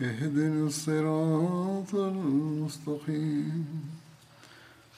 [0.00, 3.66] اهدنا الصراط المستقيم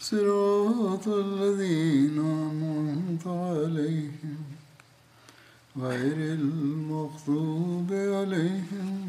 [0.01, 4.39] صراط الذين أنعمت عليهم
[5.77, 9.09] غير المغضوب عليهم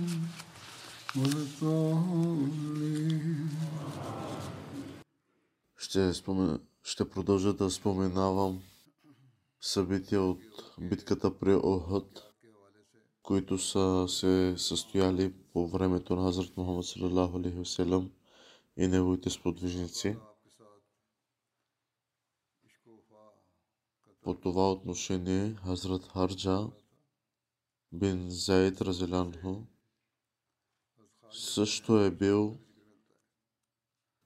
[1.15, 3.49] ولا الضالين
[5.77, 6.59] Ще, спомен...
[6.83, 8.61] ще продължа да споменавам
[9.61, 10.39] събития от
[10.81, 12.23] битката при Охот,
[13.30, 18.10] които са се състояли по времето на Хазрат Мухаммад саллалаху алейхи
[18.76, 20.16] и неговите сподвижници.
[24.22, 26.70] По това отношение Хазрат Харджа
[27.92, 29.56] бин Заид Разелянху
[31.30, 32.58] също е бил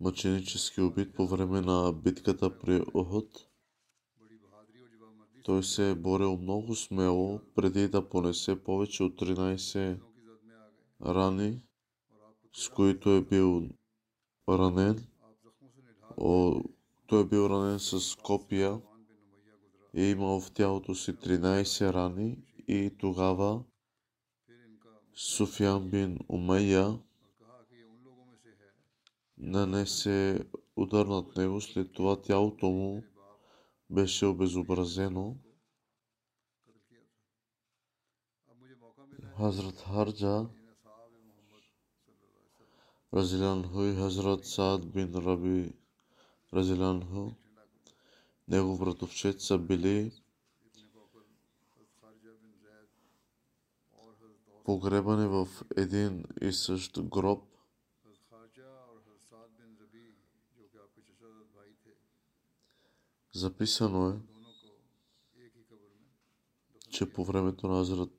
[0.01, 3.54] мъченически убит по време на битката при Охот.
[5.45, 10.01] Той се е борил много смело преди да понесе повече от 13
[11.07, 11.63] рани,
[12.53, 13.69] с които е бил
[14.49, 15.07] ранен.
[16.17, 16.61] О,
[17.07, 18.81] той е бил ранен с копия
[19.95, 22.39] и е имал в тялото си 13 рани
[22.69, 23.65] и тогава
[25.15, 26.99] Суфян бин Умайя
[29.39, 30.41] нанесе
[30.77, 33.03] удар над него, след това тялото му
[33.91, 35.37] беше обезобразено.
[39.37, 40.47] Хазрат Харджа
[43.15, 45.73] Разилянху и Хазрат Саад бин Раби
[46.53, 47.31] Разилянху,
[48.49, 50.13] негов братовчет са били
[54.65, 57.54] погребани в един и същ гроб.
[63.35, 64.15] Записано е,
[66.91, 68.11] че по времето на Азрат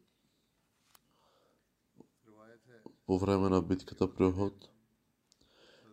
[3.06, 4.70] по време на битката при Охот,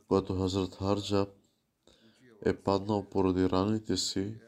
[0.09, 1.27] когато Хазрат Харджа
[2.45, 4.41] е паднал поради раните си,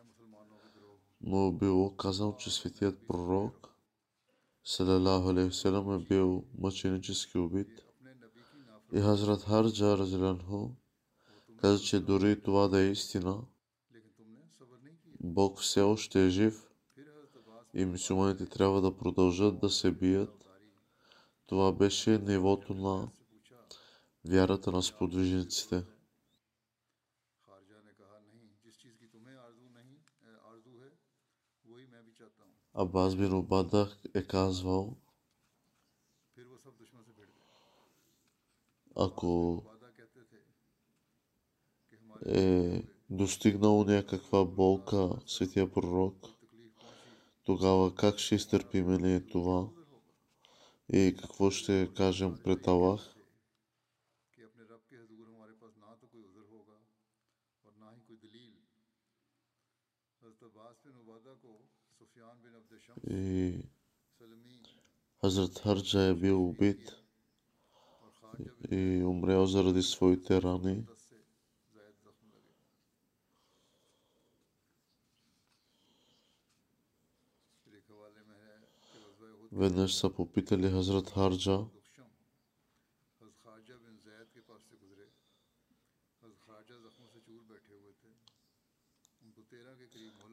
[1.21, 3.69] му е било казано, че светият пророк
[4.65, 7.84] салалаху алейхи е бил мъченически убит.
[8.93, 10.71] И Хазрат Харджа Разилянху
[11.61, 13.43] каза, че дори това да е истина,
[15.25, 16.69] Бог все още е жив
[17.75, 20.49] и мусулманите трябва да продължат да се бият.
[21.47, 23.09] Това беше нивото на
[24.25, 25.84] вярата на сподвижниците.
[32.75, 34.97] Абаз бин Обада е казвал,
[38.97, 39.63] ако
[42.27, 46.26] е достигнал някаква болка светия пророк,
[47.44, 49.69] тогава как ще изтърпиме ли това
[50.92, 53.15] и какво ще кажем пред Аллах?
[63.10, 63.59] И
[65.21, 66.97] Хазрат Харджа е бил убит
[68.71, 70.86] и умрял заради своите рани.
[79.56, 81.65] Веднъж са попитали Хазрат Харджа,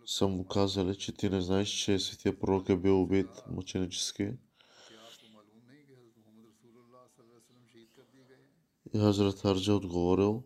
[0.05, 4.33] са му казали, че ти не знаеш, че светия пророк е бил убит мъченически.
[8.93, 10.43] И Хазрат Харджа отговорил,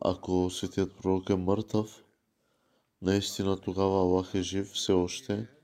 [0.00, 2.04] ако светият пророк е мъртъв,
[3.02, 5.59] наистина тогава Аллах е жив все още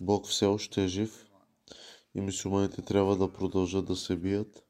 [0.00, 1.28] Бог все още е жив
[2.14, 4.64] и мусулманите трябва да продължат да се бият.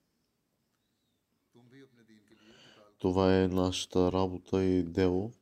[2.99, 5.33] Това е нашата работа и дело.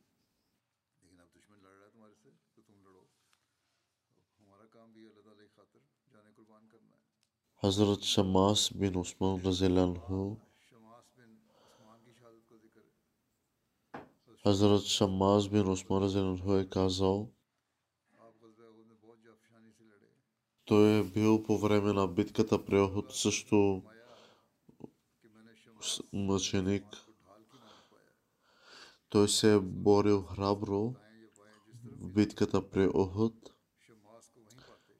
[7.61, 10.35] Хазрат Шамас бин Осман Разелянху
[14.43, 17.29] Хазрат Шамас бин Осман Разелянху е казал
[20.67, 23.83] Той е бил по време на битката при Охот също
[26.13, 26.83] мъченик.
[29.09, 30.93] Той се е борил храбро
[31.99, 33.33] в битката при Охот.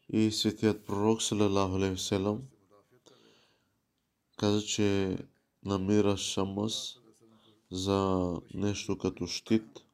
[0.10, 2.42] И светият пророк Салалаху Селам
[4.38, 5.18] каза, че
[5.66, 7.00] намира Шамас
[7.72, 9.86] за нещо като щит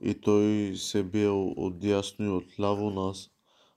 [0.00, 3.30] и той се бил от дясно и от ляво нас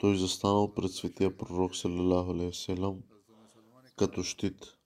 [0.00, 2.76] Той застанал пред светия пророк салалаху алейхи
[3.96, 4.76] като щит.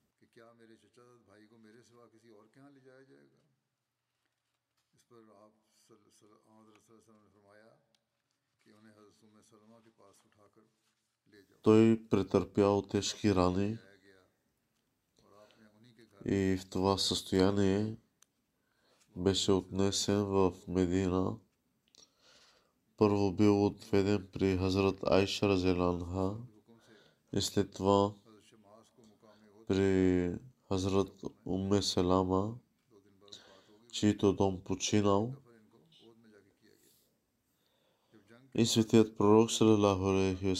[11.63, 13.79] Той претърпял тежки рани
[16.27, 17.97] и в това състояние
[19.17, 21.37] беше отнесен в Медина
[22.96, 26.37] първо бил отведен при Хазрат Айша Разеланха
[27.32, 28.14] и след това
[29.67, 30.35] при
[30.69, 32.55] Хазрат Умме Селама,
[33.93, 35.35] чийто дом починал.
[38.55, 40.55] И светият пророк Салалаху Алейхи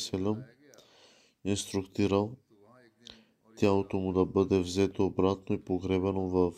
[1.45, 2.37] инструктирал
[3.57, 6.53] тялото му да бъде взето обратно и погребано в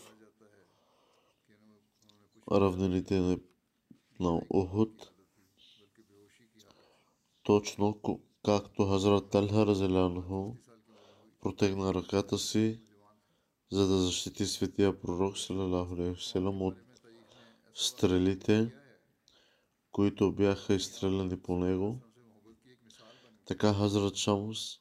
[2.51, 3.39] равнините
[4.19, 5.16] на Охот
[7.47, 7.99] точно
[8.45, 10.53] както Хазрат Талха Разелянху
[11.41, 12.79] протегна ръката си,
[13.71, 15.95] за да защити светия пророк Салалаху
[16.61, 16.75] от
[17.73, 18.73] стрелите,
[19.91, 21.99] които бяха изстреляни по него.
[23.45, 24.79] Така Хазрат Шамус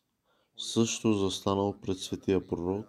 [0.57, 2.87] също застанал пред светия пророк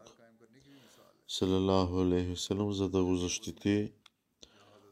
[2.72, 3.94] за да го защити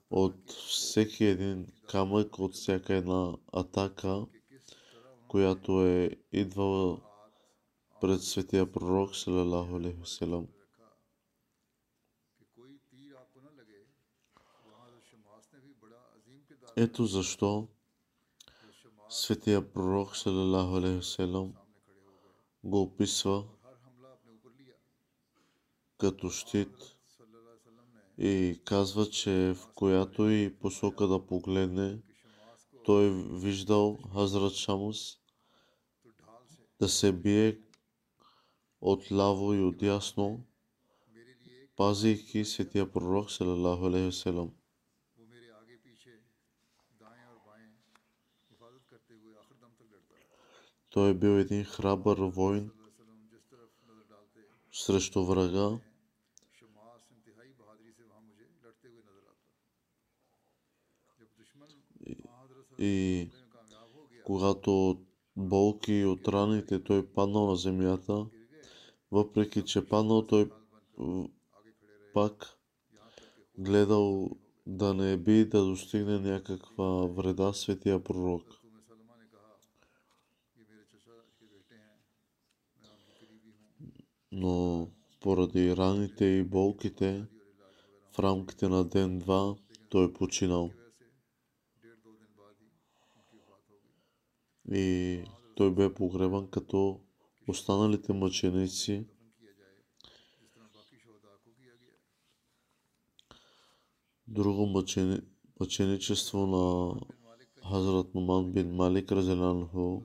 [0.09, 4.25] от всеки един камък, от всяка една атака,
[5.27, 7.01] която е идвала
[8.01, 10.47] пред светия пророк, салалаху алейхи салам.
[16.77, 17.67] Ето защо
[19.09, 21.53] светия пророк, салалаху алейхи
[22.63, 23.43] го описва
[25.97, 26.95] като щит
[28.17, 31.99] и казва, че в която и посока да погледне,
[32.85, 35.19] той виждал Хазрат Шамус
[36.79, 37.59] да се бие
[38.81, 40.45] от ляво и от дясно,
[41.75, 44.51] пазейки светия пророк, салалаху алейхи вселам.
[50.89, 52.71] Той е бил един храбър войн
[54.71, 55.79] срещу врага,
[62.79, 63.29] и
[64.25, 64.99] когато от
[65.37, 68.25] болки и от раните той паднал на земята,
[69.11, 70.49] въпреки че паднал, той
[72.13, 72.59] пак
[73.57, 74.29] гледал
[74.67, 78.61] да не би да достигне някаква вреда светия пророк.
[84.31, 84.87] Но
[85.21, 87.25] поради раните и болките,
[88.11, 89.55] в рамките на ден-два
[89.89, 90.71] той починал.
[94.71, 95.23] и
[95.55, 96.99] той бе погребан като
[97.47, 99.05] останалите мъченици.
[104.27, 105.19] Друго мъчени,
[105.59, 106.95] мъченичество на
[107.69, 110.01] Хазрат Нуман бин Малик Разелянху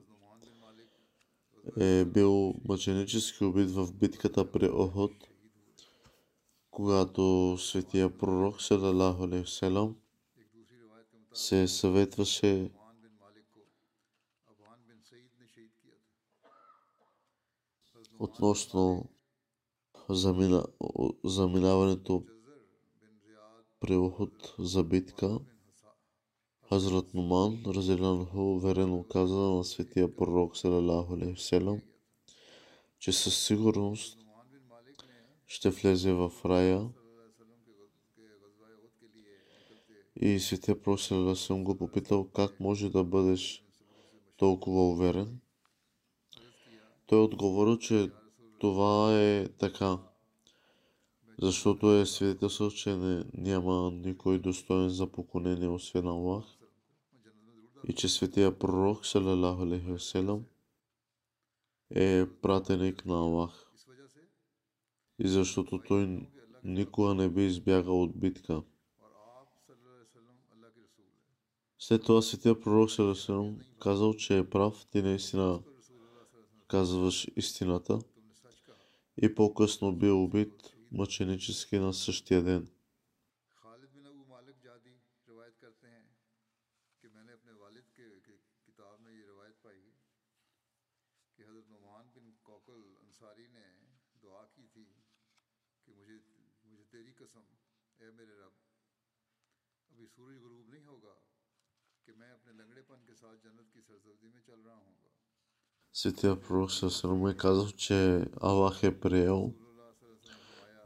[1.81, 5.13] е бил мъченически убит в битката при Охот,
[6.71, 9.29] когато светия пророк Салалаху
[11.35, 12.71] се съветваше
[18.21, 19.05] относно
[20.09, 20.67] замина,
[21.25, 22.25] заминаването
[23.91, 25.39] Ухуд за битка.
[26.69, 31.81] Хазрат Нуман, разделянху, уверено каза на светия пророк, салалаху алейхиселам,
[32.99, 34.19] че със сигурност
[35.47, 36.89] ще влезе в рая
[40.17, 43.65] и светия пророк салалаху го попитал как може да бъдеш
[44.37, 45.41] толкова уверен.
[47.11, 48.11] Той отговорил, че
[48.59, 49.99] това е така,
[51.43, 56.45] защото е свидетелство, че не, няма никой достоен за поклонение освен Аллах
[57.89, 60.45] и че светия пророк, салалаху алейхи васелам,
[61.91, 63.71] е пратеник на Аллах.
[65.19, 66.29] И защото той
[66.65, 68.63] никога не би избягал от битка.
[71.79, 75.61] След това светия пророк салалаху казал, че е прав, ти наистина
[76.70, 78.00] казваш истината
[79.18, 80.54] и по-късно бил убит
[80.92, 82.64] мъченически на същия ден.
[83.58, 84.94] खालिद बिन अबू मालिक जादी
[85.28, 86.08] रिवायत करते हैं
[87.04, 88.36] कि मैंने अपने वालिद के, के
[88.68, 89.82] किताब में ये रिवायत पाई
[91.38, 93.66] कि हज़रत नुमान बिन कौकल अंसारी ने
[94.22, 94.86] दुआ की थी
[95.88, 96.18] कि मुझे
[96.70, 97.46] मुझे तेरी कसम
[98.00, 98.56] ए मेरे रब
[99.92, 101.16] अभी सूरज गुरूब नहीं होगा
[102.08, 105.12] कि मैं अपने लंगड़ेपन के साथ जन्नत की सरसब्जी में चल रहा हूँगा
[105.93, 109.53] Светия пророк Сърма е казал, че Аллах е приел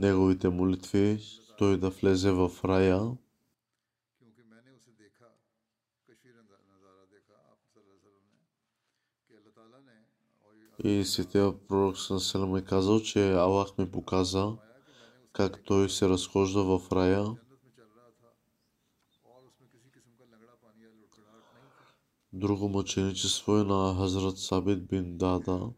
[0.01, 1.23] неговите молитви,
[1.59, 3.17] той да влезе в рая.
[10.85, 14.53] И светия пророк Сърма е казал, че Аллах ми показа
[15.35, 17.27] как той се разхожда в рая.
[22.37, 25.71] Друго мъченичество е на Хазрат Сабит бин Дада,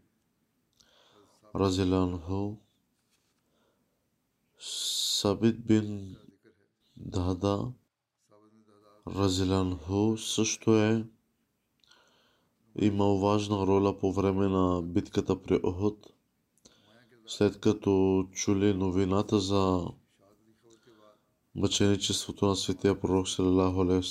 [1.54, 2.56] Разиланху.
[4.58, 6.16] Сабит бин
[6.96, 7.72] Дада,
[9.06, 11.04] Разиланху също е
[12.80, 16.12] имал важна роля по време на битката при Охот.
[17.26, 19.86] След като чули новината за
[21.54, 24.08] мъченичеството на светия пророк салалаху алейхи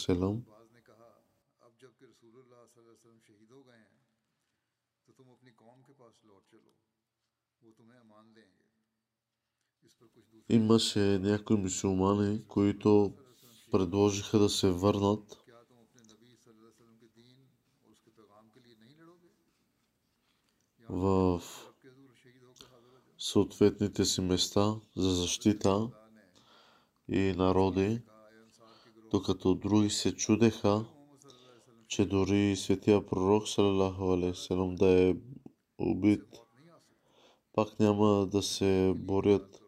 [10.49, 13.13] имаше някои мюсюлмани, които
[13.71, 15.45] предложиха да се върнат.
[20.89, 21.41] в
[23.17, 25.89] съответните си места за защита
[27.09, 28.01] и народи,
[29.11, 30.85] докато други се чудеха,
[31.87, 34.17] че дори светия пророк Салалаху
[34.75, 35.15] да е
[35.77, 36.41] убит,
[37.53, 39.64] пак няма да се борят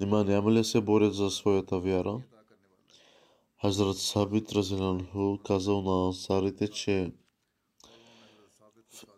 [0.00, 2.22] Нима няма ли се борят за своята вяра?
[3.60, 7.12] Хазрат Сабит Разиланху казал на ансарите, че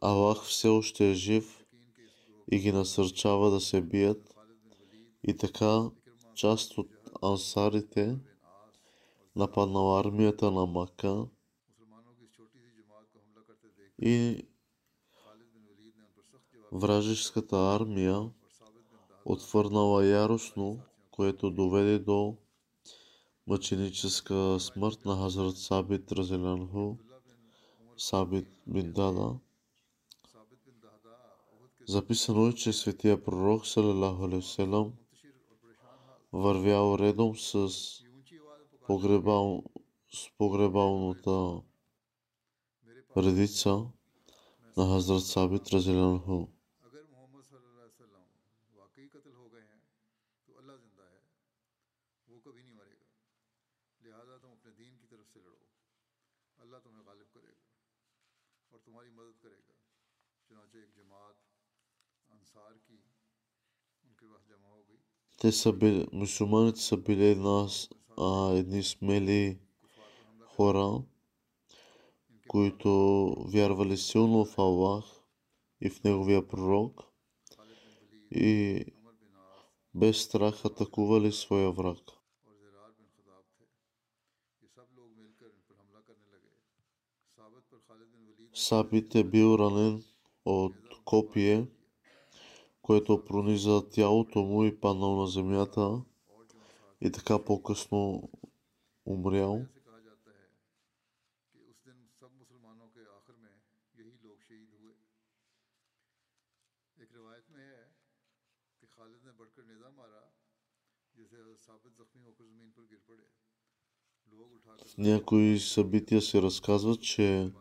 [0.01, 1.65] Аллах все още е жив
[2.53, 4.35] и ги насърчава да се бият.
[5.23, 5.91] И така
[6.35, 6.91] част от
[7.23, 8.19] ансарите
[9.37, 11.27] нападнала армията на Мака
[14.03, 14.47] и
[16.73, 18.31] вражеската армия
[19.29, 20.81] отвърнала яростно,
[21.11, 22.37] което доведе до
[23.47, 26.97] мъченическа смърт на Хазрат Сабит Разелянху,
[27.97, 28.95] Сабит бин
[31.89, 34.93] Записано е, че светия пророк Салалаху
[36.33, 37.69] вървял редом с,
[38.87, 39.65] погребал,
[40.13, 41.61] с погребалната
[43.17, 43.87] редица
[44.77, 46.58] на Хазрат Сабит Разелянху.
[65.41, 67.69] Те са били, мусулманите са били една,
[68.19, 69.59] а, едни смели
[70.57, 71.03] хора,
[72.49, 72.91] които
[73.49, 75.05] вярвали силно в Аллах
[75.81, 77.05] и в Неговия пророк
[78.31, 78.85] и
[79.95, 81.99] без страх атакували своя враг.
[88.55, 90.05] Сабит е бил ранен
[90.45, 91.67] от копие
[92.89, 96.03] което прониза тялото му и паднал на земята
[97.01, 98.31] и така по-късно
[99.07, 99.67] умрял.
[114.87, 117.53] В някои събития се разказва, че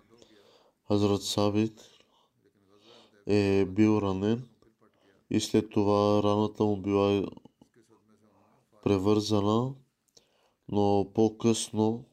[0.92, 1.82] Азрат Сабит
[3.26, 4.57] е бил ранен
[5.30, 7.26] и след това раната му била
[8.84, 9.76] превързана,
[10.70, 12.06] но по-късно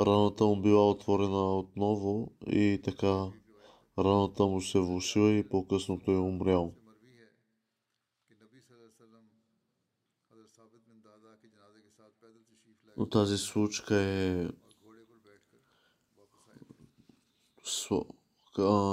[0.00, 3.32] раната му била отворена отново и така
[3.98, 6.74] раната му се влушила и по-късно той е умрял.
[12.96, 14.48] Но тази случка е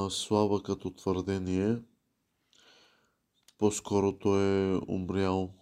[0.10, 1.82] слаба като твърдение.
[3.58, 5.54] По-скоро той е умрял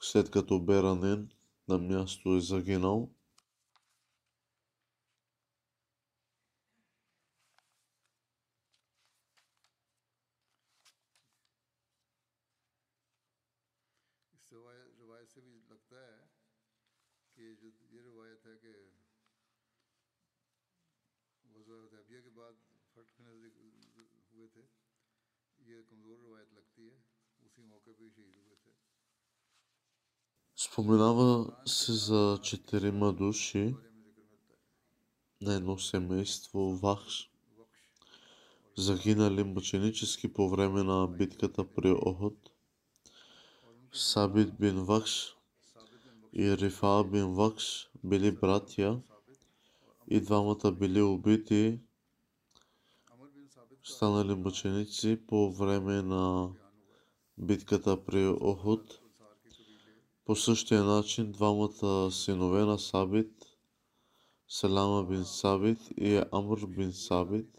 [0.00, 1.28] след като бе ранен,
[1.68, 3.10] на място е загинал.
[30.56, 33.74] Споменава се за четирима души
[35.40, 37.30] на едно семейство Вахш,
[38.76, 42.50] загинали мъченически по време на битката при Охот.
[43.92, 45.36] Сабит бин Вахш
[46.32, 49.00] и Рифа бин Вахш били братя
[50.08, 51.80] и двамата били убити
[53.84, 56.50] станали мъченици по време на
[57.38, 59.00] битката при Охот.
[60.24, 63.32] По същия начин двамата синове на Сабит,
[64.48, 67.58] Селама бин Сабит и Амр бин Сабит,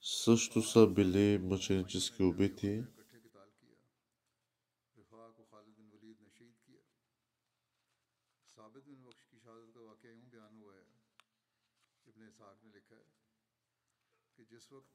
[0.00, 2.82] също са били мъченически убити.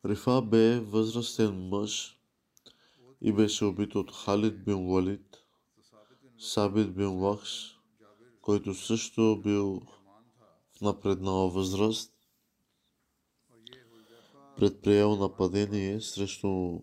[0.05, 2.19] Рифа бе възрастен мъж
[3.21, 5.37] и беше убит от Халид бин Валид,
[6.39, 7.79] Сабит бин Лахш,
[8.41, 9.81] който също бил
[10.77, 12.13] в напреднала възраст,
[14.57, 16.79] предприел нападение срещу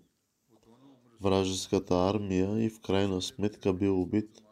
[1.20, 4.42] вражеската армия и в крайна сметка бил убит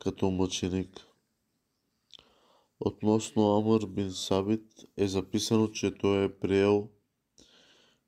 [0.00, 1.06] като мъченик.
[2.80, 6.90] Относно Амър бин Сабит е записано, че той е приел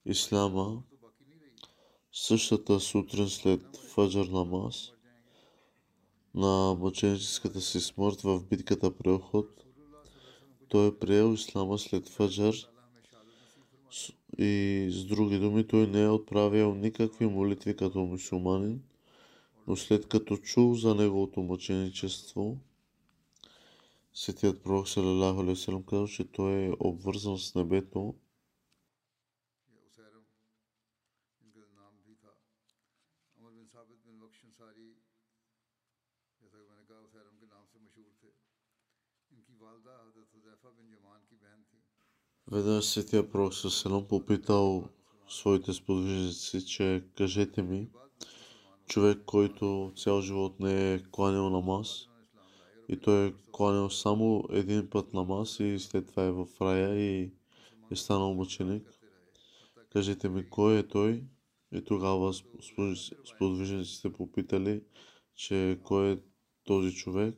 [0.07, 0.83] Ислама,
[2.13, 4.93] същата сутрин след Фаджар намаз,
[6.35, 9.65] на мъченическата си смърт в битката при Охот,
[10.69, 12.55] той е приел Ислама след Фаджар
[14.39, 18.83] и с други думи той не е отправил никакви молитви като мусулманин,
[19.67, 22.57] но след като чул за неговото мъченичество,
[24.15, 28.15] Светият пророк Салалаху Алейсалам казал, че той е обвързан с небето
[42.53, 44.89] Веднъж светия пророк Сасалон попитал
[45.29, 47.89] своите сподвижници, че кажете ми,
[48.87, 52.09] човек, който цял живот не е кланял намаз,
[52.89, 57.01] и той е кланял само един път на мас и след това е в рая
[57.01, 57.33] и
[57.91, 58.89] е станал мъченик.
[59.93, 61.25] Кажете ми, кой е той?
[61.73, 62.33] И тогава
[63.25, 64.83] сподвижниците попитали,
[65.35, 66.19] че кой е
[66.65, 67.35] този човек.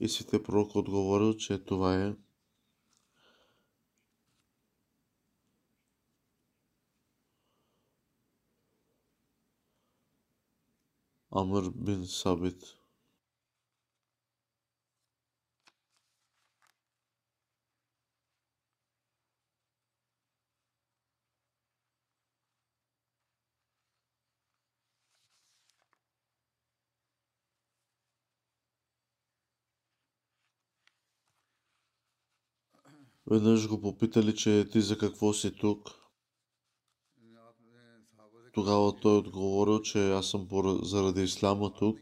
[0.00, 2.14] И сите пророк отговорил, че това е
[11.32, 12.62] Амр бин Сабит.
[33.26, 35.99] Веднъж го попитали, че ти за какво си тук.
[38.52, 40.48] Тогава той отговорил, че аз съм
[40.82, 41.98] заради ислама тук.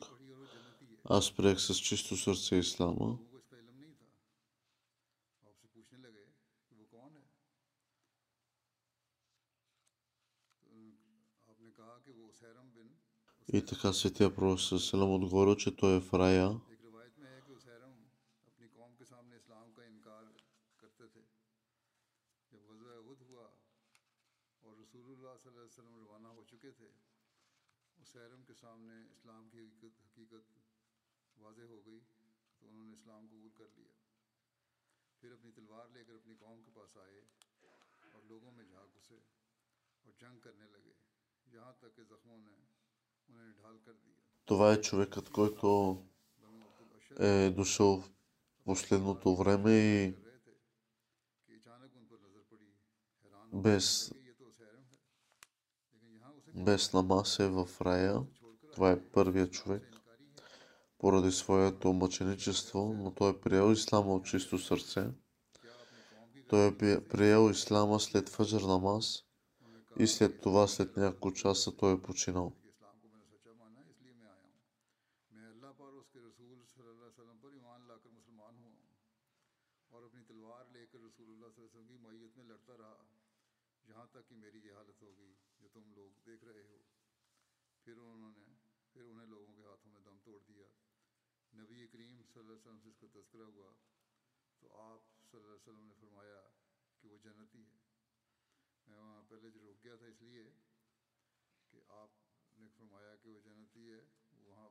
[1.05, 3.19] Аз приех с чисто сърце ислама.
[13.53, 16.61] И така Светия Пророк Селам отговорил, че той е в рая.
[44.47, 45.99] Това е човекът, който
[47.21, 48.11] е дошъл в
[48.65, 50.15] последното време и
[53.53, 54.13] без,
[56.55, 58.23] без намаз е в рая.
[58.79, 59.83] Това е първият човек
[60.99, 65.07] поради своето мъченичество, но той е приел ислама от чисто сърце.
[66.49, 69.25] Той е приел ислама след фъджър намаз
[69.99, 72.53] и след това, след няколко часа, той е починал.
[84.13, 86.79] تک کہ میری یہ حالت ہو گئی جو تم لوگ دیکھ رہے ہو
[87.85, 88.48] پھر انہوں
[88.99, 90.67] پھر انہیں لوگوں کے ہاتھوں میں دم توڑ دیا۔
[91.55, 93.73] نبی کریم صلی اللہ علیہ وسلم سے اس کو تذکرہ ہوا۔
[94.61, 96.49] تو آپ صلی اللہ علیہ وسلم نے فرمایا
[97.01, 97.77] کہ وہ جنتی ہے۔
[98.87, 100.43] میں وہاں پہلے جو رک گیا تھا اس لیے
[101.71, 102.11] کہ آپ
[102.59, 104.69] نے فرمایا کہ وہ جنتی ہے۔ وہاں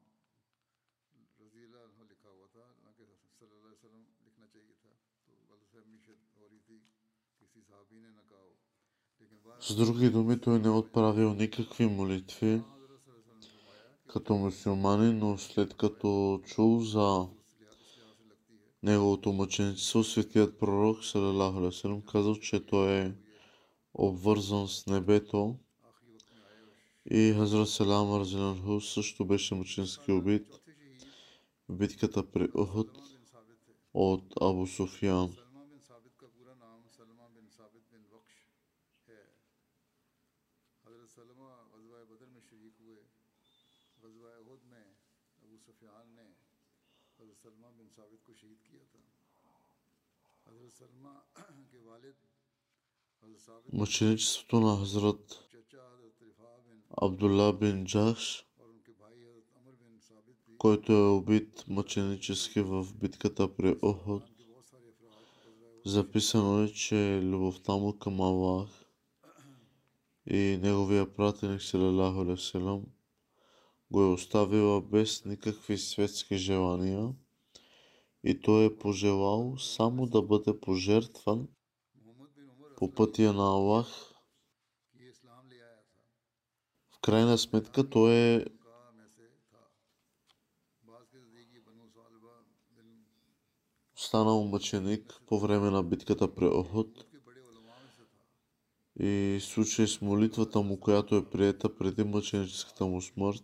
[1.40, 3.06] رضی اللہ عنہ لکھا ہوا تھا، نہ کہ
[3.40, 4.94] صلی اللہ علیہ وسلم لکھنا چاہیے تھا۔
[5.26, 6.80] تو غلط فہمیشت ہو رہی تھی،
[7.40, 8.56] کسی صحابی نے نہ کہا ہو۔
[9.20, 12.77] لیکن Z drugiej domy płynęły odprawy o nikakwej modlitwie
[14.08, 17.28] като мусулманин, но след като чул за
[18.84, 23.14] неговото мъченичество, светият пророк Салалаху казал, че той е
[23.94, 25.56] обвързан с небето
[27.12, 30.48] и Хазрат Салам Арзинанху също беше мъченски убит
[31.70, 32.92] в битката при Ухуд
[33.94, 35.34] от Абу Софиян.
[53.74, 55.44] Мъченичеството на Хазрат
[57.02, 58.46] Абдулла бин Джахш,
[60.58, 64.24] който е убит мъченически в битката при Охот.
[65.86, 68.70] Записано е, че любовта му към Аллах
[70.26, 72.36] и неговия пратеник Салалаху
[73.92, 77.14] го е оставила без никакви светски желания–
[78.24, 81.48] и той е пожелал само да бъде пожертван
[82.78, 84.14] по пътя на Аллах.
[86.92, 88.46] В крайна сметка той е
[93.96, 97.06] станал мъченик по време на битката при Охот
[99.00, 103.44] и случай с молитвата му, която е приета преди мъченическата му смърт.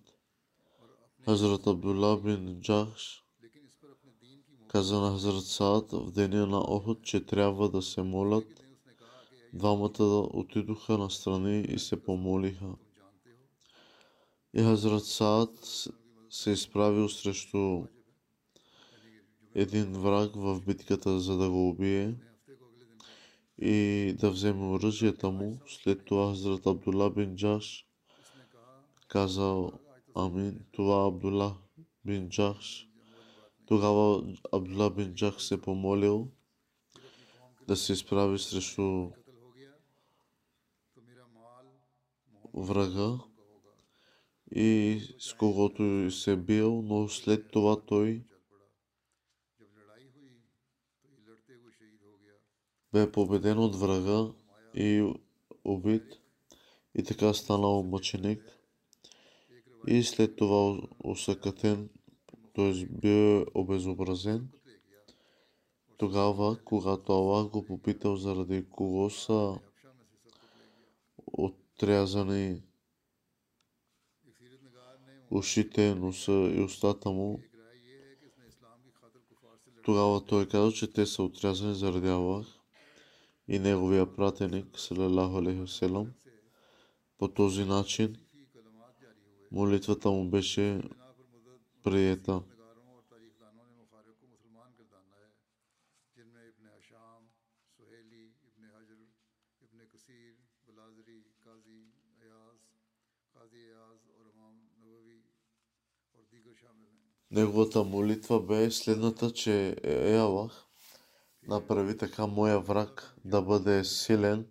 [1.26, 3.23] Хазрат Абдулла бин Джахш
[4.74, 8.66] каза на Хазрат Саад в деня на Охот, че трябва да се молят.
[9.54, 12.76] Двамата отидоха настрани и се помолиха.
[14.54, 15.50] И Хазрат Саад
[16.30, 17.86] се изправил срещу
[19.56, 22.16] един враг в битката, за да го убие
[23.62, 25.60] и да вземе оръжията му.
[25.68, 27.86] След това Хазрат Абдула бин Джаш
[29.08, 29.72] казал
[30.16, 30.60] Амин.
[30.72, 31.58] Това Абдулла
[32.06, 32.93] бин Джаш
[33.74, 36.28] тогава Абдула бин Джах се помолил
[37.68, 39.10] да се изправи срещу
[42.54, 43.20] врага
[44.56, 48.24] и с когото се е бил, но след това той
[52.94, 54.34] бе победен от врага
[54.76, 55.14] и
[55.64, 56.20] убит.
[56.96, 58.42] И така станал мъченик.
[59.88, 61.90] И след това усъкътен
[62.54, 62.86] т.е.
[62.86, 64.50] бе обезобразен.
[65.98, 69.60] Тогава, когато Аллах го попитал заради кого са
[71.28, 72.62] отрязани
[75.32, 77.40] ушите, носа и устата му,
[79.84, 82.48] тогава той каза, че те са отрязани заради Аллах
[83.48, 85.88] и неговия пратеник, салалаху алейхи
[87.18, 88.16] По този начин
[89.52, 90.82] молитвата му беше
[91.84, 92.44] прието.
[107.32, 110.66] Неговата молитва бе следната, че е Аллах
[111.48, 114.48] направи така моя враг да бъде силен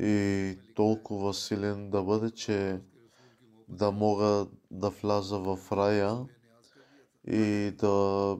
[0.00, 2.80] и толкова силен да бъде, че
[3.68, 6.26] да мога да вляза в рая
[7.24, 8.38] и да,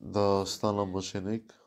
[0.00, 1.63] да стана мъченик.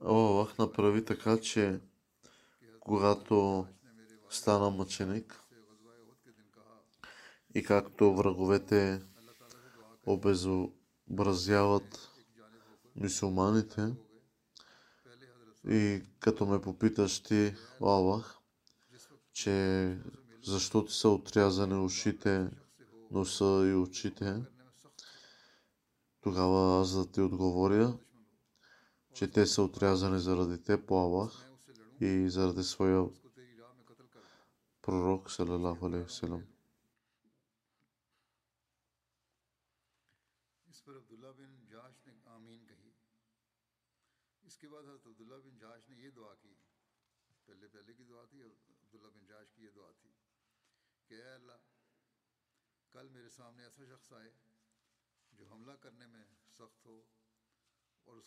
[0.00, 1.80] Аллах направи така, че
[2.80, 3.66] когато
[4.30, 5.42] стана мъченик
[7.54, 9.02] и както враговете
[10.06, 12.10] обезобразяват
[12.96, 13.94] мусулманите,
[15.68, 18.38] и като ме попиташ ти, Аллах,
[19.32, 19.98] че
[20.44, 22.50] защо ти са отрязани ушите,
[23.10, 24.42] носа и очите,
[26.20, 27.98] тогава аз да ти отговоря,
[29.14, 31.50] че те са отрязани заради те по Аллах
[32.00, 33.04] и заради своя
[34.82, 36.12] пророк, салалаху алейхи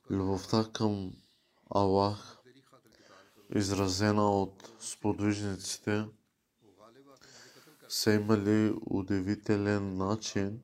[0.09, 1.13] Любовта към
[1.75, 2.37] Аллах,
[3.55, 6.05] изразена от сподвижниците,
[7.89, 10.63] са имали удивителен начин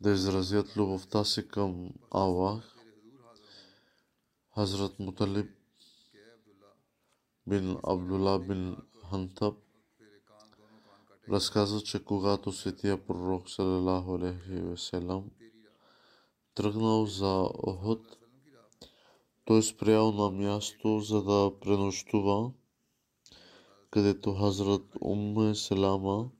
[0.00, 2.76] да изразят любовта си към Аллах.
[4.54, 5.50] Хазрат Муталиб
[7.46, 8.76] бин Абдулла бин
[9.10, 9.54] Хантаб
[11.30, 15.30] Разказа, че когато светия пророк Салалаху Алейхи Веселам
[16.54, 18.18] тръгнал за Охот,
[19.44, 22.50] той спрял на място, за да пренощува,
[23.90, 26.30] където Хазрат Умме Селама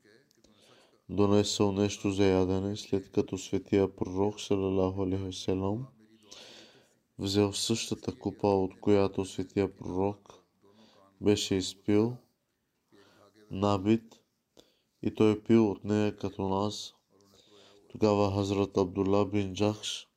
[1.08, 5.86] донесъл нещо за ядене, след като светия пророк Салалаху Алейхи Веселам
[7.18, 10.34] взел същата купа, от която светия пророк
[11.20, 12.16] беше изпил,
[13.50, 14.19] набит
[15.02, 16.94] и той пил от нея като нас.
[17.90, 20.10] Тогава Хазрат Абдулла бин Джахш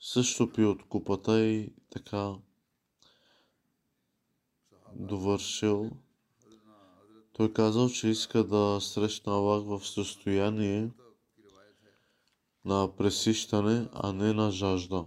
[0.00, 2.34] също пи от купата и така
[4.94, 5.90] довършил.
[7.32, 10.90] Той казал, че иска да срещне Аллах в състояние
[12.64, 15.04] на пресищане, а не на жажда.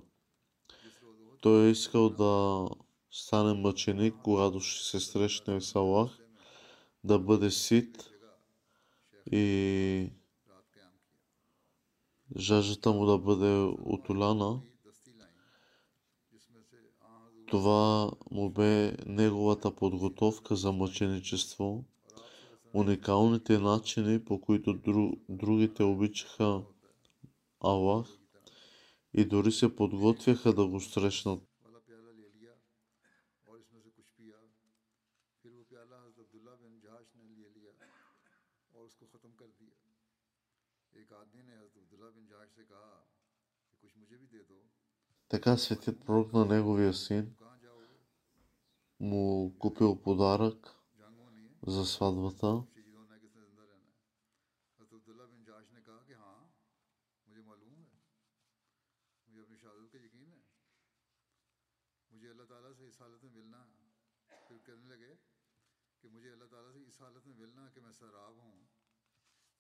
[1.42, 2.66] Той е искал да
[3.12, 6.20] стане мъченик, когато ще се срещне с Аллах,
[7.04, 8.10] да бъде сит
[9.32, 10.14] и
[12.38, 14.62] жаждата му да бъде отоляна.
[17.48, 21.86] Това му бе неговата подготовка за мъченичество,
[22.74, 26.62] уникалните начини, по които дру, другите обичаха
[27.60, 28.08] Аллах
[29.14, 31.49] и дори се подготвяха да го срещнат.
[45.30, 47.36] Така светият пророк на неговия син
[49.00, 50.76] му купил подарък
[51.68, 52.64] за сватбата.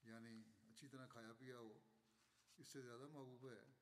[0.03, 1.73] یعنی اچھی طرح کھایا پیا ہو
[2.58, 3.79] اس سے زیادہ محبوب ہے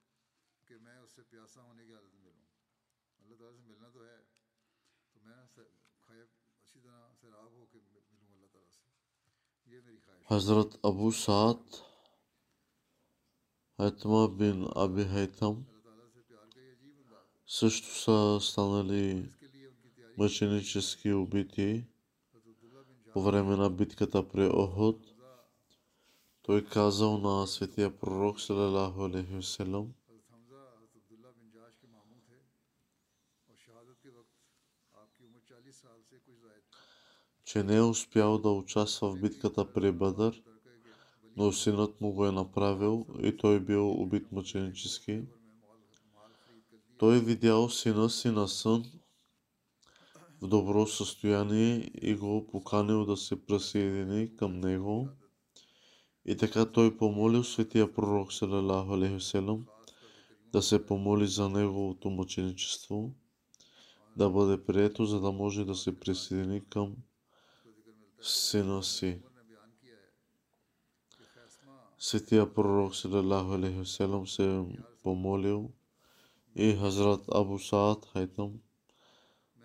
[1.06, 2.46] उससे प्यासा होने की हालत में मिलूँ
[3.20, 4.18] अल्लाह ताला से मिलना तो है
[5.12, 5.70] तो मैं स-
[6.04, 6.24] खाया
[6.60, 8.02] अच्छी तरह सराब हो के मिलूँ
[8.34, 8.82] अल्लाह ताला से
[9.66, 11.64] ये मेरी ख्वाहिश है Хазрат Абу Саад
[13.78, 18.16] Хайтма бин Аби Хайтам अल्लाह ताला से प्यार का ये अजीब अंदाज है също са
[18.40, 21.68] станали इसके लिए उनकी तैयारी мъченически убити
[22.34, 24.98] हजरत अब्दुल्ला बिन по време на битката при Охот.
[25.02, 25.30] जाजा
[26.44, 29.40] Той казал на светия пророк, салалаху алейхи
[37.57, 40.43] че не е успял да участва в битката при Бадър,
[41.37, 45.21] но синът му го е направил и той е бил убит мъченически.
[46.97, 48.85] Той е видял сина си на сън
[50.41, 55.09] в добро състояние и го поканил да се присъедини към него.
[56.25, 59.65] И така той помолил светия пророк Салалаху Алейхиселам
[60.51, 63.11] да се помоли за неговото мъченичество,
[64.17, 66.95] да бъде прието, за да може да се присъедини към
[68.21, 69.21] сина си.
[71.99, 74.65] Светия пророк салалаху алейхи се
[75.03, 75.71] помолил
[76.55, 78.61] и Хазрат Абу Саад Хайтам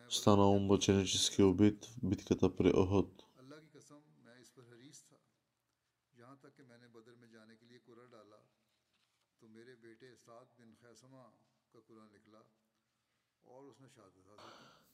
[0.09, 3.23] станал мъченически убит в битката при Охот.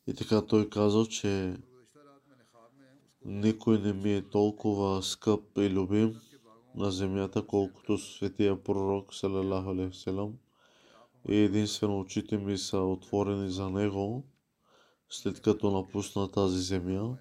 [0.07, 1.57] И така той казал, че
[3.29, 6.21] никой не ми е толкова скъп и любим
[6.75, 10.11] на земята, колкото светия пророк, салалаху алейхи
[11.29, 14.25] и единствено очите ми са отворени за него,
[15.11, 17.17] след като напусна тази земя.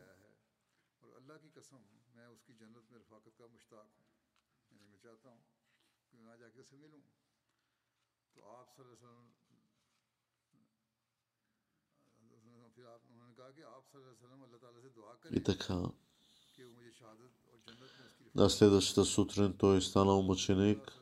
[15.34, 15.84] И така,
[18.36, 20.94] на следващата сутрин той станал мъченик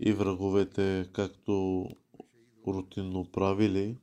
[0.00, 1.84] и враговете, както
[2.66, 3.98] рутинно правили,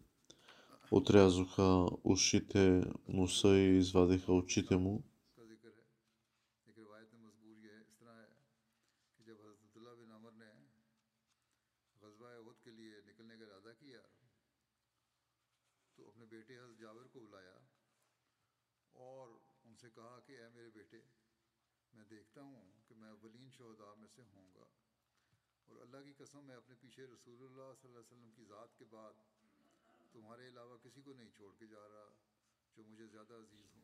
[0.91, 5.03] отрязоха ушите, носа и извадиха очите му.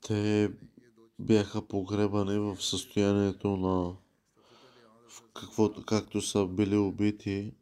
[0.02, 0.52] Те
[1.20, 3.96] бяха погребани в състоянието на
[5.34, 7.54] каквото, както са били убити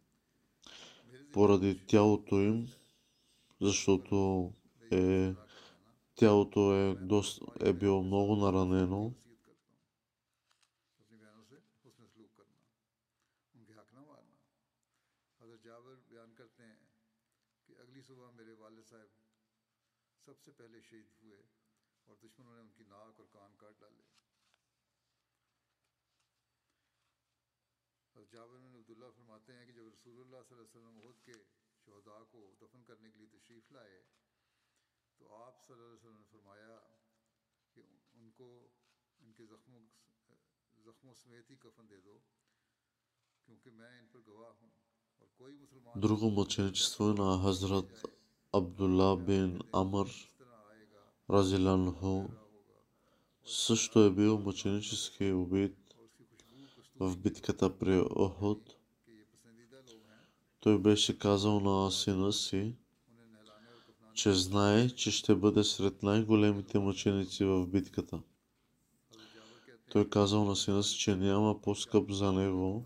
[1.34, 2.68] поради тялото им,
[3.62, 4.52] защото
[4.92, 5.34] е,
[6.16, 9.14] тялото е, доста, е било много наранено.
[18.00, 19.16] اگلی صبح میرے والد صاحب
[20.26, 21.38] سب سے پہلے شہید ہوئے
[22.08, 24.04] اور دشمنوں نے ان کی ناک اور کان کاٹ ڈالے
[28.16, 31.26] حضرت جابر بن عبداللہ فرماتے ہیں کہ جب رسول اللہ صلی اللہ علیہ وسلم عہد
[31.26, 31.34] کے
[31.86, 34.02] شہداء کو دفن کرنے کے لیے تشریف لائے،
[35.18, 36.80] تو آپ صلی اللہ علیہ وسلم نے فرمایا
[37.76, 37.84] کہ
[38.14, 38.52] ان کو
[39.20, 39.82] ان کے زخموں
[40.86, 42.20] زخموں سمیت ہی کفن دے دو،
[43.46, 44.89] کیونکہ میں ان پر گواہ ہوں۔
[45.96, 48.06] Друго мъченичество на Хазрат
[48.54, 50.08] Абдулла бин Амр
[51.30, 52.24] Разиланху
[53.46, 55.78] също е бил мъченически убит
[57.00, 58.76] в битката при Охот.
[60.60, 62.76] Той беше казал на сина си,
[64.14, 68.22] че знае, че ще бъде сред най-големите мъченици в битката.
[69.92, 72.86] Той казал на сина си, че няма по-скъп за него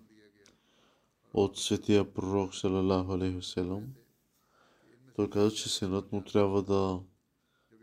[1.33, 3.61] от светия пророк, салалаху алейхи
[5.15, 6.99] Той каза, че синът му трябва да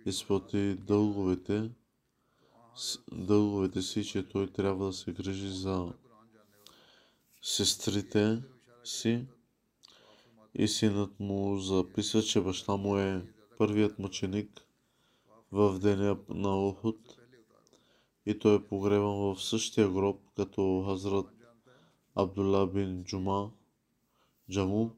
[0.06, 1.70] изплати дълговете,
[3.12, 5.92] дълговете си, че той трябва да се грижи за
[7.42, 8.42] сестрите
[8.84, 9.26] си.
[10.54, 13.22] И синът му записва, че баща му е
[13.58, 14.66] първият мъченик
[15.52, 17.16] в деня на Охот
[18.26, 21.39] и той е погребан в същия гроб като Хазрат
[22.14, 23.50] Абдулла бин Джума
[24.50, 24.90] Джаму.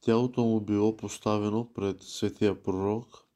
[0.00, 3.26] Тялото му било поставено пред светия пророк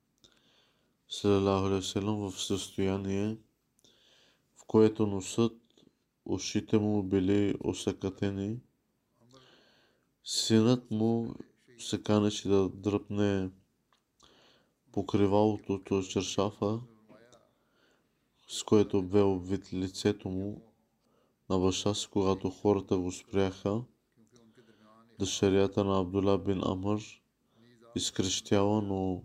[2.04, 3.36] в състояние,
[4.56, 5.56] в което носът,
[6.24, 8.60] ушите му били осъкатени.
[10.24, 11.34] Синът му
[11.78, 13.50] се канеше да дръпне
[14.92, 16.80] покривалото от чершафа,
[18.48, 20.69] с което бе обвит лицето му
[21.50, 23.82] на баща си, когато хората го спряха.
[25.18, 27.22] Дъщерята на Абдула бин Амър
[27.96, 29.22] изкрещяла, но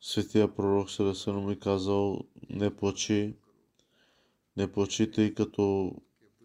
[0.00, 3.36] Светия пророк Сарасано ми казал, не плачи,
[4.56, 5.94] не плачи, тъй като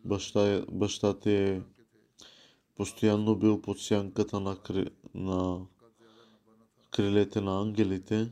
[0.05, 1.61] баща, баща ти е
[2.75, 4.57] постоянно бил под сянката на,
[5.13, 5.65] на
[6.91, 8.31] крилете на ангелите.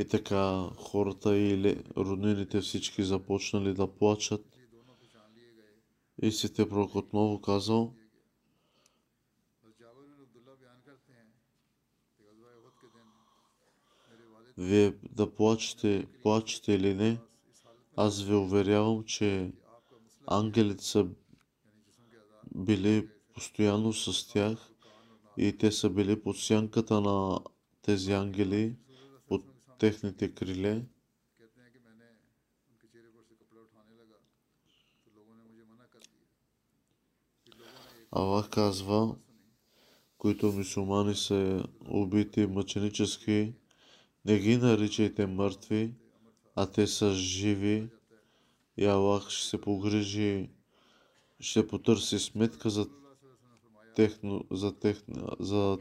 [0.00, 4.46] И така хората и роднините всички започнали да плачат.
[6.22, 7.94] И сите пророк отново казал,
[14.58, 17.20] вие да плачете, плачете или не,
[17.96, 19.52] аз ви уверявам, че
[20.26, 21.06] ангелите са
[22.54, 24.72] били постоянно с тях
[25.36, 27.40] и те са били под сянката на
[27.82, 28.76] тези ангели,
[29.80, 30.82] техните криле.
[38.12, 39.16] Аллах казва,
[40.18, 43.54] които мусулмани са убити мъченически,
[44.24, 45.94] не ги наричайте мъртви,
[46.54, 47.88] а те са живи
[48.76, 50.50] и Аллах ще се погрижи,
[51.40, 52.86] ще потърси сметка за,
[53.96, 55.78] техно, за, техно, за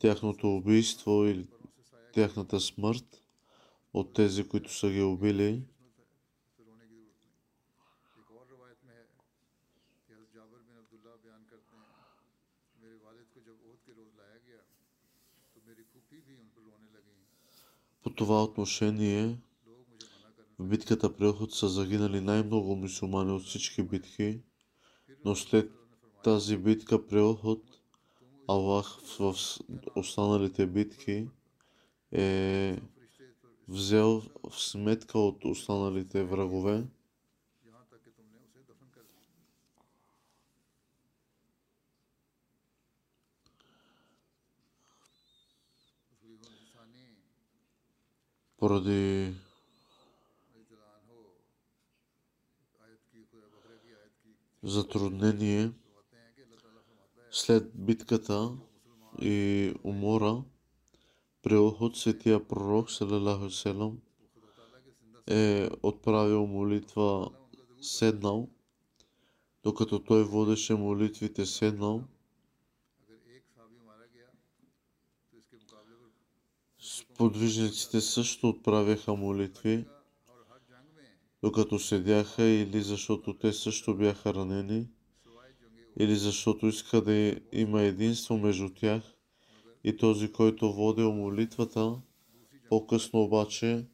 [0.00, 1.46] тяхното убийство или
[2.12, 3.22] тяхната смърт
[3.94, 5.62] от тези, които са ги убили.
[18.02, 19.38] По това отношение
[20.58, 24.40] в битката при Охот са загинали най-много мусулмани от всички битки,
[25.24, 25.72] но след
[26.24, 27.62] тази битка при Охот
[28.48, 29.34] Аллах в
[29.96, 31.28] останалите битки
[32.12, 32.78] е
[33.68, 36.84] взел в сметка от останалите врагове.
[48.56, 49.34] Поради
[54.62, 55.72] затруднение
[57.30, 58.58] след битката
[59.22, 60.42] и умора
[61.42, 63.98] при Охот светия пророк Салалаху Селам
[65.30, 67.30] е отправил молитва
[67.80, 68.48] седнал,
[69.64, 72.04] докато той водеше молитвите седнал.
[77.18, 79.86] Подвижниците също отправяха молитви,
[81.42, 84.88] докато седяха или защото те също бяха ранени,
[85.98, 89.02] или защото иска да има единство между тях
[89.84, 92.00] и този, който водил молитвата,
[92.68, 93.86] по-късно обаче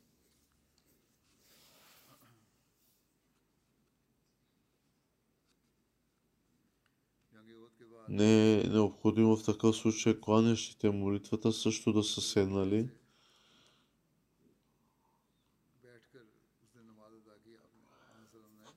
[8.08, 12.88] не е необходимо в такъв случай кланящите молитвата също да са седнали.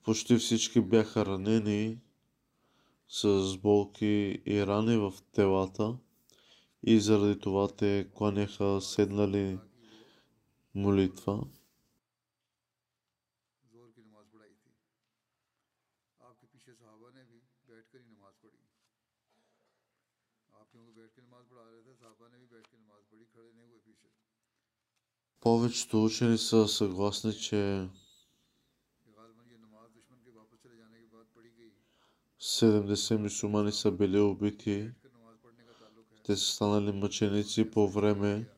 [0.04, 1.98] Почти всички бяха ранени
[3.08, 5.96] с болки и рани в телата
[6.82, 9.58] и заради това те кланяха седнали
[10.74, 11.44] молитва.
[25.40, 27.88] Повечето учени са съгласни, че
[32.38, 34.92] 70 мусулмани са били убити.
[36.24, 38.48] Те са станали мъченици по време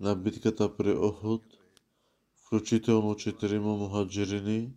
[0.00, 1.42] на битката при Охуд,
[2.34, 4.70] включително четирима мухаджирини,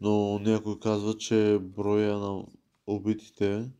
[0.00, 2.44] но някой казва, че броя на
[2.86, 3.70] убитите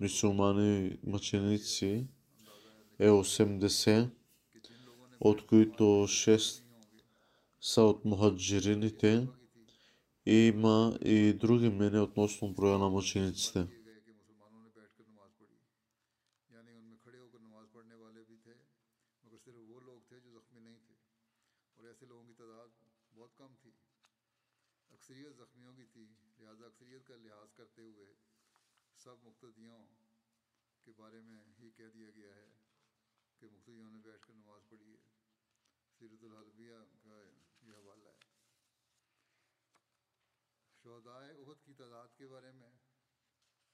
[0.00, 2.06] мусулмани мъченици
[2.98, 4.08] е 80,
[5.20, 6.62] от които 6
[7.60, 9.28] са от мухаджирините
[10.26, 13.66] и има и други мнения относно броя на мъчениците.
[23.22, 23.70] بہت کم تھی۔
[24.90, 26.06] اکثریت زخمیوں کی تھی،
[26.38, 28.14] لہذا اکثریت کا لحاظ کرتے ہوئے
[28.96, 29.86] سب مقتدیوں
[30.84, 32.48] کے بارے میں ہی کہہ دیا گیا ہے
[33.38, 35.00] کہ مقتدیوں نے بیٹھ کر نماز پڑھی ہے۔
[35.98, 37.22] سیرت الحلبیہ کا
[37.62, 38.18] یہ حوالہ ہے۔
[40.82, 42.70] شہدائے عہد کی تعداد کے بارے میں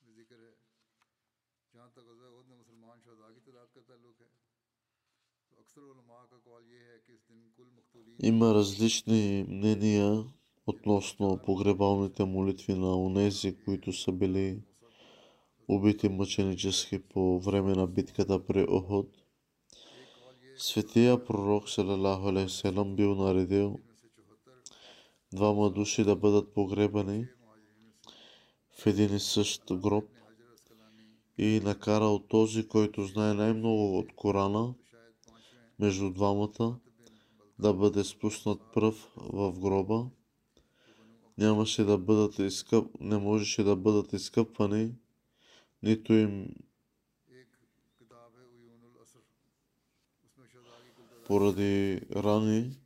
[0.06, 0.54] ذکر ہے۔
[1.72, 4.57] جہاں تک عزوہ عہد میں مسلمان شہدا کی تعداد کا تعلق ہے
[8.22, 10.24] Има различни мнения
[10.66, 14.62] относно погребалните молитви на унези, които са били
[15.68, 19.08] убити мъченически по време на битката при Охот.
[20.56, 23.78] Светия пророк Салалаху Алейхиселам бил наредил
[25.32, 27.26] двама души да бъдат погребани
[28.78, 30.04] в един и същ гроб
[31.38, 34.74] и накарал този, който знае най-много от Корана,
[35.78, 36.78] между двамата,
[37.58, 40.06] да бъде спуснат пръв в гроба,
[41.38, 43.00] нямаше да бъдат изкъп...
[43.00, 44.94] не можеше да бъдат изкъпвани,
[45.82, 46.54] нито им
[51.26, 52.76] поради рани,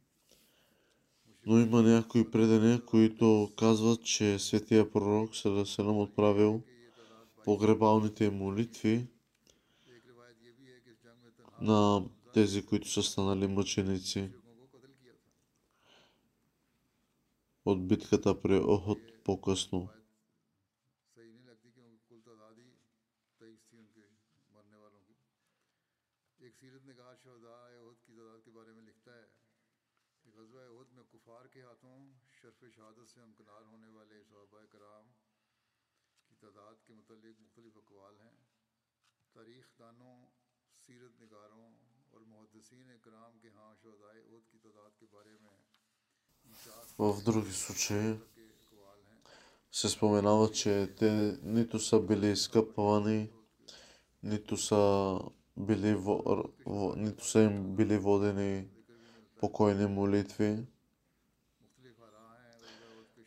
[1.47, 6.62] но има някои предания, които казват, че светия пророк се нам отправил
[7.45, 9.07] погребалните молитви
[11.61, 12.05] на
[12.35, 14.33] тези, които са станали мъченици
[17.64, 19.89] от битката при Охот по-късно.
[39.35, 40.28] تاریخ دانوں
[40.83, 41.91] سیرت نگاروں
[46.99, 48.15] В други случаи
[49.73, 53.31] се споменава, че те нито са били изкъпвани,
[54.23, 55.19] нито са,
[55.57, 55.97] били,
[56.97, 58.69] нито са им били водени
[59.41, 60.67] покойни молитви.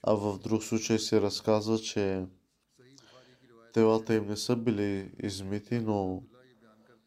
[0.04, 2.26] А в друг случай се разказва, че
[3.74, 6.24] телата им не са били измити, но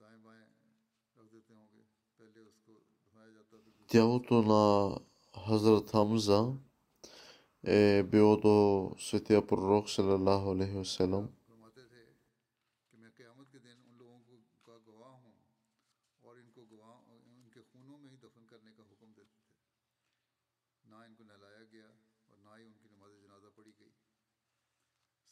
[0.00, 0.46] دائیں بائیں
[1.16, 1.82] رکھ دیتے ہوں گے
[2.16, 2.80] پہلے اس کو
[3.12, 4.62] دھویا جاتا تھا کیا تو نا
[5.46, 6.40] حضرت حمزہ
[7.64, 8.54] اے بیو تو
[8.98, 12.04] ستیہ پر روخ صلی اللہ علیہ وسلم فرماتے تھے
[12.90, 15.32] کہ میں قیامت کے دن ان لوگوں کو کا گواہ ہوں
[16.20, 19.52] اور ان کو گواہ ان کے خونوں میں ہی دفن کرنے کا حکم دیتے تھے۔
[20.84, 21.88] نہ ان کو نہلایا گیا
[22.26, 23.90] اور نہ ہی ان کی نماز جنازہ پڑھی گئی۔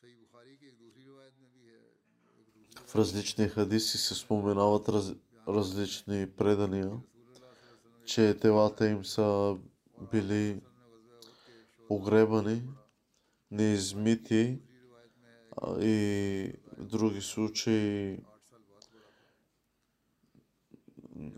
[0.00, 2.09] صحیح بخاری کی ایک دوسری روایت میں بھی ہے۔
[2.76, 5.12] В различни хадиси се споменават раз,
[5.48, 6.92] различни предания,
[8.04, 9.56] че телата им са
[10.12, 10.60] били
[11.88, 12.62] погребани,
[13.50, 14.58] неизмити
[15.80, 18.18] и в други случаи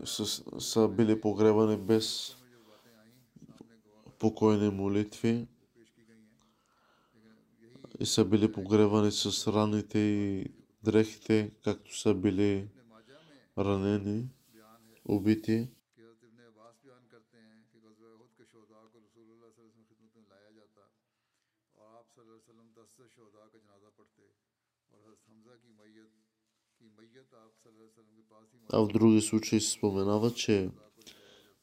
[0.05, 0.25] са,
[0.59, 2.37] са били погребани без
[4.19, 5.47] покойни молитви
[7.99, 10.45] и са били погребани с раните и
[10.83, 12.69] дрехите, както са били
[13.57, 14.29] ранени,
[15.05, 15.69] убити.
[28.71, 30.71] А в други случаи се споменава, че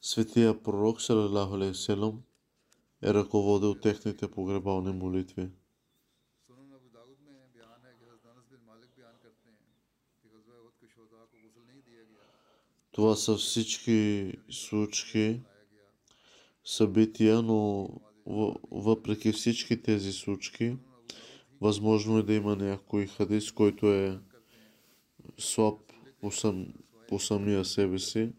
[0.01, 1.57] светия пророк Салалаху
[3.03, 5.49] е ръководил техните погребални молитви.
[12.91, 15.41] Това са всички случки,
[16.65, 17.89] събития, но
[18.71, 20.75] въпреки всички тези случки,
[21.61, 24.19] възможно е да има някой хадис, който е
[25.37, 25.79] слаб
[26.21, 26.67] по, сам,
[27.07, 28.31] по самия себе си.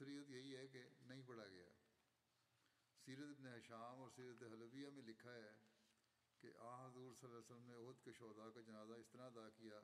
[0.00, 1.68] اکثریت یہی ہے کہ نہیں پڑھا گیا۔
[3.04, 5.52] سیرت ابن حشام اور سیرت حلویہ میں لکھا ہے
[6.38, 9.22] کہ آ حضور صلی اللہ علیہ وسلم نے عہد کے شودا کا جنازہ اس طرح
[9.22, 9.80] ادا کیا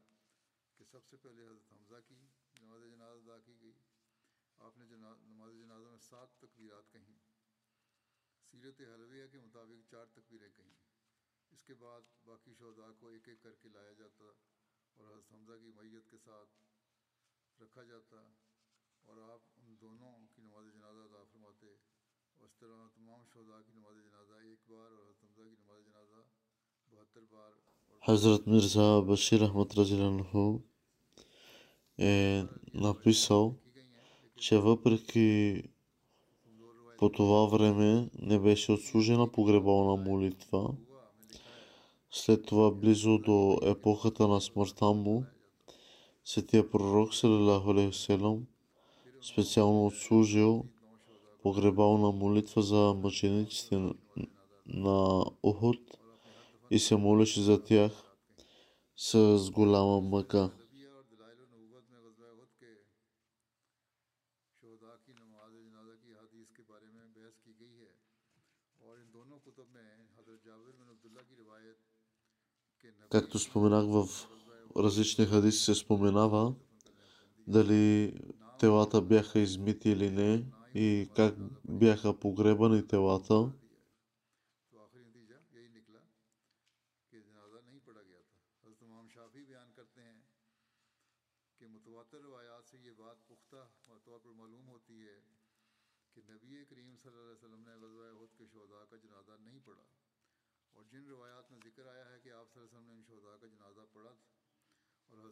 [0.77, 2.15] کہ سب سے پہلے حضرت حمزہ کی
[2.61, 3.73] نماز جنازہ ادا کی گئی۔
[4.59, 7.19] آپ نے نماز جنازہ میں سات تکبیرات کہیں۔
[8.51, 10.75] سیرت حلویہ کے مطابق چار تکبیریں کہیں۔
[11.51, 14.25] اس کے بعد باقی شودا کو ایک ایک کر کے لایا جاتا
[14.97, 16.51] اور حضرت حمزہ کی میت کے ساتھ
[17.63, 18.33] رکھا جاتا
[19.05, 19.56] اور آپ
[28.07, 30.61] Hazrat Mirza Bashir Ahmad Rajilanhu
[31.99, 33.55] е написал,
[34.37, 35.63] че въпреки
[36.99, 40.75] по това време не беше отслужена погребална молитва.
[42.11, 45.25] След това, близо до епохата на смъртта му,
[46.25, 47.99] сетия пророк Салалаху Алейхи
[49.23, 50.65] специално отслужил
[51.43, 53.91] погребална молитва за мъжениците
[54.67, 55.99] на Охот
[56.71, 57.93] и се молеше за тях
[58.97, 60.51] с голяма мъка.
[73.11, 74.09] Както споменах в
[74.77, 76.55] различни хадиси се споменава
[77.47, 78.15] дали
[78.59, 80.45] телата бяха измити или не
[80.75, 81.35] и как
[81.69, 83.53] бяха погребани телата.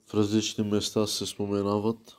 [0.07, 2.19] В различни места се споменават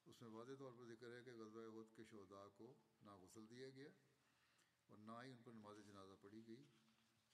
[0.06, 2.66] उसमें वादे तौर पर जिक्र है कि गज़वा उहद के शहदा को
[3.02, 3.90] ना गसल दिया गया
[4.90, 6.62] और ना ही उन पर नमाज जनाजा पढ़ी गई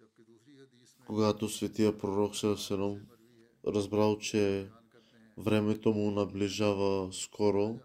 [0.00, 5.32] जबकि दूसरी हदीस में Когато светия пророк Селам मरवी है разбрал, че बयान करते हैं
[5.38, 7.80] времето му наближава скоро,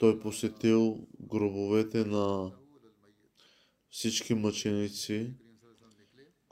[0.00, 2.52] той посетил гробовете на
[3.92, 5.34] всички мъченици,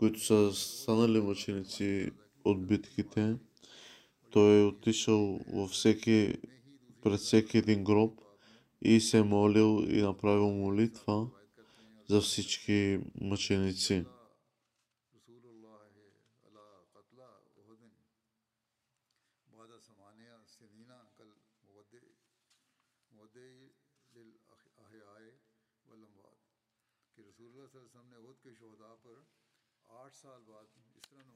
[0.01, 2.11] които са станали мъченици
[2.45, 3.35] от битките.
[4.31, 6.33] Той е отишъл във всеки,
[7.01, 8.21] пред всеки един гроб
[8.81, 11.27] и се е молил и направил молитва
[12.09, 14.05] за всички мъченици.
[24.15, 25.19] للأحياء
[25.85, 26.39] والأموات
[27.15, 29.40] کہ رسول اللہ صلی اللہ علیہ وسلم نے عہد کے شہداء پر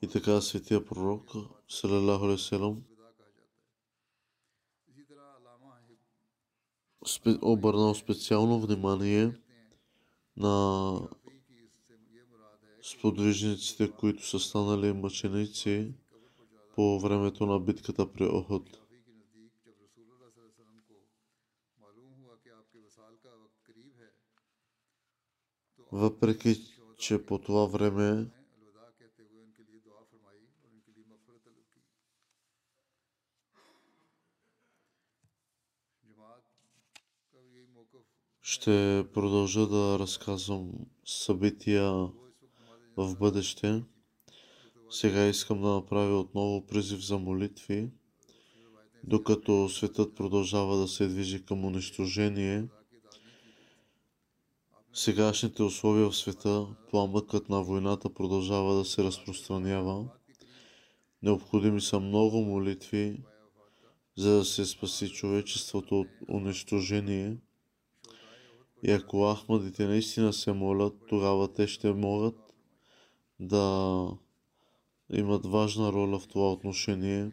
[0.02, 1.32] и така светия пророк,
[1.68, 2.56] салалаху алейхи
[7.42, 9.40] обърнал специално внимание
[10.38, 11.00] на
[12.84, 15.94] сподвижниците, които са станали мъченици
[16.76, 18.82] по времето на битката при Охот.
[25.92, 26.62] Въпреки,
[26.98, 28.32] че по това време
[38.48, 40.72] Ще продължа да разказвам
[41.06, 41.92] събития
[42.98, 43.84] в бъдеще.
[44.90, 47.90] Сега искам да направя отново призив за молитви,
[49.04, 52.68] докато светът продължава да се движи към унищожение.
[54.94, 60.06] Сегашните условия в света, пламъкът на войната продължава да се разпространява.
[61.22, 63.24] Необходими са много молитви,
[64.18, 67.38] за да се спаси човечеството от унищожение–
[68.88, 72.36] и ако Ахмадите наистина се молят, тогава те ще могат
[73.40, 74.08] да
[75.14, 77.32] имат важна роля в това отношение.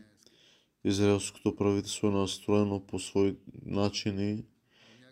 [0.84, 3.36] Израелското правителство е настроено по свои
[3.66, 4.44] начини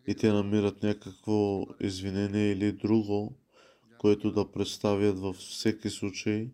[0.06, 3.32] и те намират някакво извинение или друго,
[3.98, 6.50] което да представят във всеки случай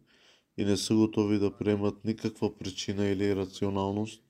[0.57, 4.23] и не са готови да приемат никаква причина или рационалност.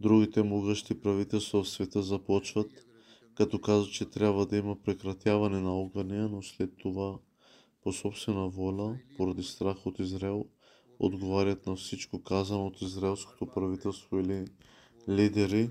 [0.00, 2.85] Другите могъщи правителства в света започват,
[3.36, 7.18] като казват, че трябва да има прекратяване на огъня, но след това
[7.82, 10.44] по собствена воля, поради страх от Израел,
[10.98, 14.44] отговарят на всичко казано от израелското правителство или
[15.08, 15.70] лидери,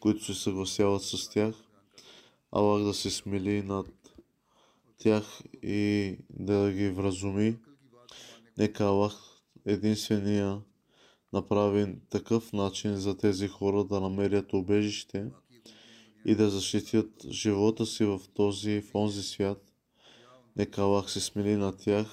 [0.00, 1.54] които се съгласяват с тях.
[2.52, 3.88] Аллах да се смили над
[4.98, 7.56] тях и да ги вразуми.
[8.58, 9.14] Нека Аллах
[9.66, 10.60] единствения
[11.32, 15.26] направи такъв начин за тези хора да намерят убежище
[16.28, 19.72] и да защитят живота си в този в свят.
[20.56, 22.06] Нека Аллах се смили над тях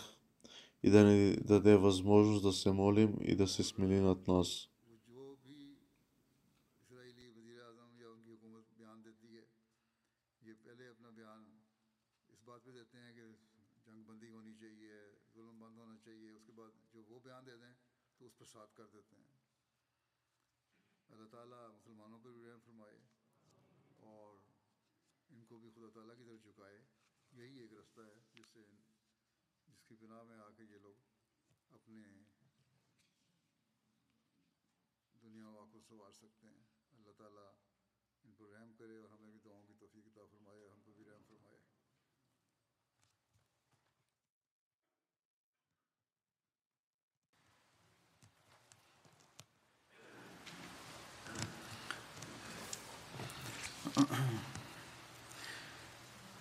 [0.84, 4.68] и да ни даде възможност да се молим и да се смили над нас.
[30.06, 30.96] گناہ میں آ کے یہ لوگ
[31.74, 32.02] اپنے
[35.22, 36.64] دنیا و سوار سکتے ہیں۔
[36.98, 37.50] اللہ تعالیٰ
[38.24, 41.24] ان پر رحم کرے اور ہمیں بھی دعاؤں کی توفیق عطا فرمائے ہم بھی رحم
[41.28, 41.60] فرمائے۔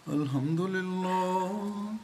[0.06, 2.03] الحمد للہ